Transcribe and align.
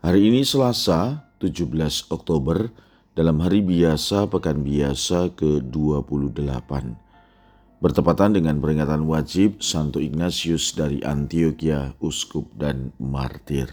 Hari 0.00 0.32
ini 0.32 0.40
Selasa 0.48 1.28
17 1.44 2.08
Oktober 2.08 2.72
dalam 3.12 3.36
hari 3.44 3.60
biasa 3.60 4.32
pekan 4.32 4.64
biasa 4.64 5.28
ke-28. 5.36 6.72
Bertepatan 7.84 8.32
dengan 8.32 8.56
peringatan 8.64 9.04
wajib 9.04 9.60
Santo 9.60 10.00
Ignatius 10.00 10.72
dari 10.72 11.04
Antioquia, 11.04 11.92
uskup 12.00 12.48
dan 12.56 12.96
martir. 12.96 13.68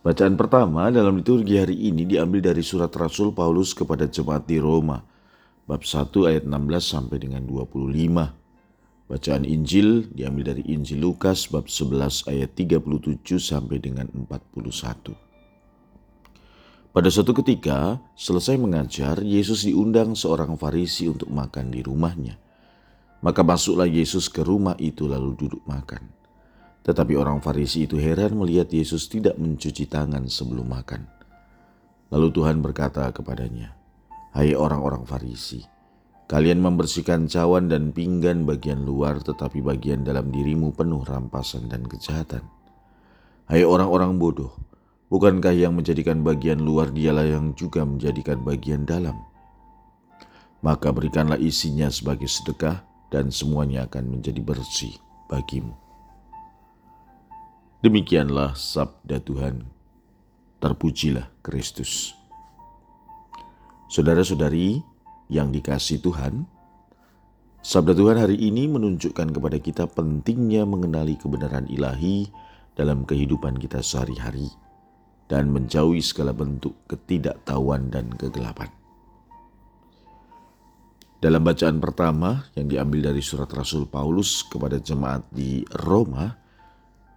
Bacaan 0.00 0.32
pertama 0.40 0.88
dalam 0.88 1.20
liturgi 1.20 1.60
hari 1.60 1.76
ini 1.92 2.08
diambil 2.08 2.48
dari 2.48 2.64
surat 2.64 2.88
Rasul 2.96 3.36
Paulus 3.36 3.76
kepada 3.76 4.08
jemaat 4.08 4.48
di 4.48 4.56
Roma, 4.56 5.04
bab 5.68 5.84
1 5.84 6.08
ayat 6.24 6.48
16 6.48 6.56
sampai 6.80 7.20
dengan 7.20 7.44
25 7.44 8.45
Bacaan 9.06 9.46
Injil 9.46 10.10
diambil 10.10 10.50
dari 10.50 10.66
Injil 10.66 10.98
Lukas 10.98 11.46
bab 11.46 11.70
11 11.70 12.26
ayat 12.26 12.58
37 12.58 13.38
sampai 13.38 13.78
dengan 13.78 14.10
41. 14.10 15.14
Pada 16.90 17.06
suatu 17.06 17.30
ketika, 17.30 18.02
selesai 18.18 18.58
mengajar, 18.58 19.22
Yesus 19.22 19.62
diundang 19.62 20.18
seorang 20.18 20.58
Farisi 20.58 21.06
untuk 21.06 21.30
makan 21.30 21.70
di 21.70 21.86
rumahnya. 21.86 22.34
Maka 23.22 23.46
masuklah 23.46 23.86
Yesus 23.86 24.26
ke 24.26 24.42
rumah 24.42 24.74
itu 24.82 25.06
lalu 25.06 25.38
duduk 25.38 25.62
makan. 25.70 26.02
Tetapi 26.82 27.14
orang 27.14 27.38
Farisi 27.38 27.86
itu 27.86 28.02
heran 28.02 28.34
melihat 28.34 28.66
Yesus 28.74 29.06
tidak 29.06 29.38
mencuci 29.38 29.86
tangan 29.86 30.26
sebelum 30.26 30.66
makan. 30.66 31.06
Lalu 32.10 32.34
Tuhan 32.34 32.58
berkata 32.58 33.06
kepadanya, 33.14 33.70
"Hai 34.34 34.58
orang-orang 34.58 35.06
Farisi, 35.06 35.62
Kalian 36.26 36.58
membersihkan 36.58 37.30
cawan 37.30 37.70
dan 37.70 37.94
pinggan 37.94 38.42
bagian 38.42 38.82
luar, 38.82 39.22
tetapi 39.22 39.62
bagian 39.62 40.02
dalam 40.02 40.34
dirimu 40.34 40.74
penuh 40.74 41.06
rampasan 41.06 41.70
dan 41.70 41.86
kejahatan. 41.86 42.42
Hai 43.46 43.62
orang-orang 43.62 44.18
bodoh, 44.18 44.50
bukankah 45.06 45.54
yang 45.54 45.78
menjadikan 45.78 46.26
bagian 46.26 46.58
luar 46.58 46.90
dialah 46.90 47.22
yang 47.22 47.54
juga 47.54 47.86
menjadikan 47.86 48.42
bagian 48.42 48.82
dalam? 48.82 49.14
Maka 50.66 50.90
berikanlah 50.90 51.38
isinya 51.38 51.86
sebagai 51.86 52.26
sedekah, 52.26 52.82
dan 53.06 53.30
semuanya 53.30 53.86
akan 53.86 54.18
menjadi 54.18 54.42
bersih 54.42 54.98
bagimu. 55.30 55.78
Demikianlah 57.86 58.58
sabda 58.58 59.22
Tuhan. 59.22 59.62
Terpujilah 60.58 61.30
Kristus. 61.38 62.18
Saudara-saudari, 63.86 64.82
yang 65.30 65.50
dikasih 65.50 66.02
Tuhan, 66.02 66.46
Sabda 67.66 67.98
Tuhan 67.98 68.14
hari 68.14 68.38
ini 68.38 68.70
menunjukkan 68.70 69.34
kepada 69.34 69.58
kita 69.58 69.90
pentingnya 69.90 70.62
mengenali 70.62 71.18
kebenaran 71.18 71.66
ilahi 71.66 72.30
dalam 72.78 73.02
kehidupan 73.02 73.58
kita 73.58 73.82
sehari-hari 73.82 74.46
dan 75.26 75.50
menjauhi 75.50 75.98
segala 75.98 76.30
bentuk 76.30 76.78
ketidaktahuan 76.86 77.90
dan 77.90 78.06
kegelapan. 78.14 78.70
Dalam 81.18 81.42
bacaan 81.42 81.82
pertama 81.82 82.46
yang 82.54 82.70
diambil 82.70 83.10
dari 83.10 83.18
surat 83.18 83.50
Rasul 83.50 83.90
Paulus 83.90 84.46
kepada 84.46 84.78
jemaat 84.78 85.26
di 85.34 85.66
Roma, 85.82 86.38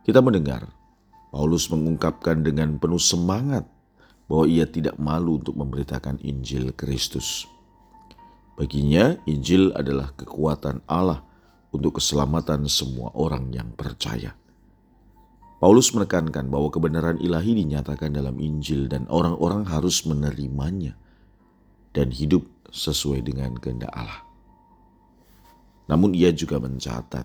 kita 0.01 0.17
mendengar 0.17 0.65
Paulus 1.29 1.69
mengungkapkan 1.69 2.41
dengan 2.41 2.81
penuh 2.81 2.97
semangat 2.97 3.69
bahwa 4.25 4.49
ia 4.49 4.65
tidak 4.65 4.97
malu 4.97 5.37
untuk 5.37 5.53
memberitakan 5.61 6.17
Injil 6.25 6.73
Kristus. 6.73 7.58
Baginya, 8.59 9.15
Injil 9.23 9.71
adalah 9.71 10.11
kekuatan 10.19 10.83
Allah 10.83 11.23
untuk 11.71 12.03
keselamatan 12.03 12.67
semua 12.67 13.07
orang 13.15 13.55
yang 13.55 13.71
percaya. 13.71 14.35
Paulus 15.63 15.95
menekankan 15.95 16.51
bahwa 16.51 16.67
kebenaran 16.67 17.23
ilahi 17.23 17.55
dinyatakan 17.55 18.11
dalam 18.11 18.35
Injil 18.35 18.91
dan 18.91 19.07
orang-orang 19.07 19.63
harus 19.63 20.03
menerimanya 20.03 20.99
dan 21.95 22.11
hidup 22.11 22.43
sesuai 22.67 23.23
dengan 23.23 23.55
kehendak 23.55 23.95
Allah. 23.95 24.27
Namun 25.87 26.11
ia 26.11 26.35
juga 26.35 26.59
mencatat 26.59 27.23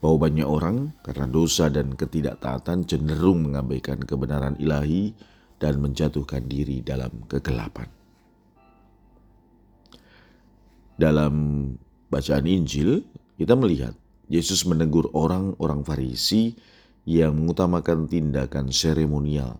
bahwa 0.00 0.16
banyak 0.28 0.48
orang 0.48 0.96
karena 1.04 1.28
dosa 1.28 1.68
dan 1.68 1.92
ketidaktaatan 1.92 2.88
cenderung 2.88 3.52
mengabaikan 3.52 4.00
kebenaran 4.00 4.56
ilahi 4.56 5.12
dan 5.60 5.76
menjatuhkan 5.76 6.48
diri 6.48 6.80
dalam 6.80 7.24
kegelapan. 7.28 8.03
Dalam 10.94 11.34
bacaan 12.06 12.46
Injil, 12.46 13.02
kita 13.34 13.58
melihat 13.58 13.98
Yesus 14.30 14.62
menegur 14.62 15.10
orang-orang 15.10 15.82
Farisi 15.82 16.54
yang 17.02 17.34
mengutamakan 17.34 18.06
tindakan 18.06 18.70
seremonial, 18.70 19.58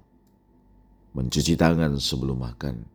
mencuci 1.13 1.59
tangan 1.59 1.99
sebelum 1.99 2.39
makan, 2.39 2.87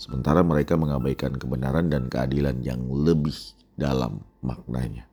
sementara 0.00 0.40
mereka 0.40 0.80
mengabaikan 0.80 1.36
kebenaran 1.36 1.92
dan 1.92 2.08
keadilan 2.08 2.64
yang 2.64 2.88
lebih 2.88 3.36
dalam 3.76 4.24
maknanya. 4.40 5.04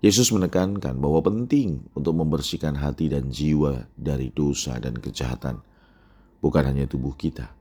Yesus 0.00 0.32
menekankan 0.32 0.96
bahwa 0.96 1.20
penting 1.20 1.84
untuk 1.92 2.16
membersihkan 2.16 2.72
hati 2.72 3.12
dan 3.12 3.28
jiwa 3.28 3.84
dari 4.00 4.32
dosa 4.32 4.80
dan 4.80 4.96
kejahatan, 4.96 5.60
bukan 6.40 6.64
hanya 6.64 6.88
tubuh 6.88 7.12
kita 7.12 7.59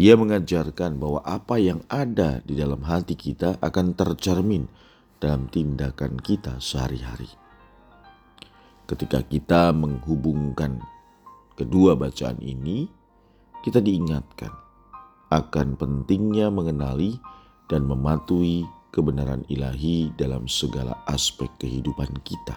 ia 0.00 0.16
mengajarkan 0.16 0.96
bahwa 0.96 1.20
apa 1.28 1.60
yang 1.60 1.84
ada 1.92 2.40
di 2.40 2.56
dalam 2.56 2.80
hati 2.80 3.12
kita 3.12 3.60
akan 3.60 3.92
tercermin 3.92 4.64
dalam 5.20 5.44
tindakan 5.52 6.16
kita 6.16 6.56
sehari-hari. 6.56 7.28
Ketika 8.88 9.20
kita 9.20 9.76
menghubungkan 9.76 10.80
kedua 11.52 12.00
bacaan 12.00 12.40
ini, 12.40 12.88
kita 13.60 13.84
diingatkan 13.84 14.48
akan 15.28 15.76
pentingnya 15.76 16.48
mengenali 16.48 17.20
dan 17.68 17.84
mematuhi 17.84 18.64
kebenaran 18.96 19.44
ilahi 19.52 20.16
dalam 20.16 20.48
segala 20.48 20.96
aspek 21.12 21.52
kehidupan 21.60 22.24
kita. 22.24 22.56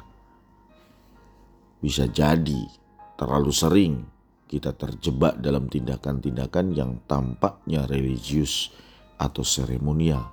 Bisa 1.83 2.07
jadi 2.07 2.71
terlalu 3.19 3.51
sering 3.51 4.12
kita 4.53 4.77
terjebak 4.77 5.41
dalam 5.41 5.65
tindakan-tindakan 5.65 6.77
yang 6.77 7.01
tampaknya 7.09 7.89
religius 7.89 8.69
atau 9.17 9.41
seremonial, 9.41 10.29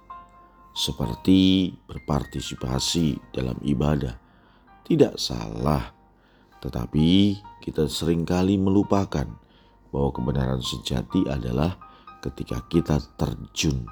seperti 0.76 1.72
berpartisipasi 1.88 3.32
dalam 3.32 3.56
ibadah. 3.64 4.20
Tidak 4.84 5.16
salah, 5.16 5.88
tetapi 6.60 7.40
kita 7.64 7.88
sering 7.88 8.28
kali 8.28 8.60
melupakan 8.60 9.24
bahwa 9.88 10.10
kebenaran 10.12 10.60
sejati 10.60 11.24
adalah 11.24 11.80
ketika 12.20 12.60
kita 12.68 13.00
terjun 13.16 13.88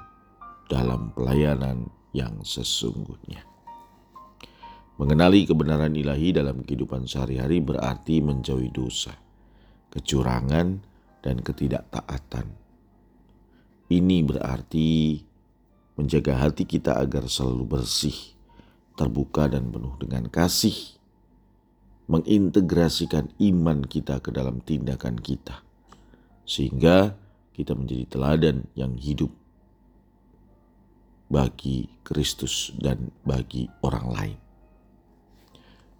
dalam 0.69 1.09
pelayanan 1.17 1.89
yang 2.13 2.45
sesungguhnya. 2.45 3.41
Mengenali 5.01 5.49
kebenaran 5.49 5.95
ilahi 5.97 6.37
dalam 6.37 6.61
kehidupan 6.61 7.09
sehari-hari 7.09 7.63
berarti 7.63 8.19
menjauhi 8.21 8.69
dosa 8.69 9.28
kecurangan, 9.89 10.85
dan 11.19 11.43
ketidaktaatan. 11.43 12.47
Ini 13.89 14.17
berarti 14.23 15.19
menjaga 15.99 16.47
hati 16.47 16.63
kita 16.63 16.95
agar 16.95 17.27
selalu 17.27 17.79
bersih, 17.79 18.15
terbuka, 18.95 19.51
dan 19.51 19.67
penuh 19.67 19.97
dengan 19.99 20.29
kasih, 20.31 20.95
mengintegrasikan 22.07 23.33
iman 23.37 23.83
kita 23.83 24.23
ke 24.23 24.31
dalam 24.31 24.63
tindakan 24.63 25.19
kita, 25.19 25.61
sehingga 26.47 27.17
kita 27.51 27.75
menjadi 27.75 28.05
teladan 28.07 28.57
yang 28.77 28.95
hidup 28.95 29.33
bagi 31.29 31.91
Kristus 32.01 32.73
dan 32.79 33.11
bagi 33.21 33.69
orang 33.85 34.07
lain. 34.09 34.37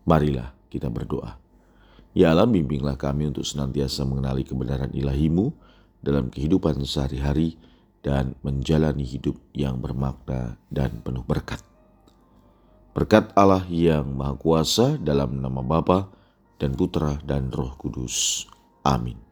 Marilah 0.08 0.50
kita 0.74 0.90
berdoa. 0.90 1.49
Ya 2.20 2.36
Allah, 2.36 2.52
bimbinglah 2.52 3.00
kami 3.00 3.32
untuk 3.32 3.48
senantiasa 3.48 4.04
mengenali 4.04 4.44
kebenaran 4.44 4.92
ilahimu 4.92 5.56
dalam 6.04 6.28
kehidupan 6.28 6.84
sehari-hari 6.84 7.56
dan 8.04 8.36
menjalani 8.44 9.08
hidup 9.08 9.40
yang 9.56 9.80
bermakna 9.80 10.60
dan 10.68 11.00
penuh 11.00 11.24
berkat. 11.24 11.64
Berkat 12.92 13.32
Allah 13.40 13.64
yang 13.72 14.20
Maha 14.20 14.36
Kuasa 14.36 15.00
dalam 15.00 15.40
nama 15.40 15.64
Bapa 15.64 16.12
dan 16.60 16.76
Putra 16.76 17.24
dan 17.24 17.56
Roh 17.56 17.80
Kudus. 17.80 18.44
Amin. 18.84 19.29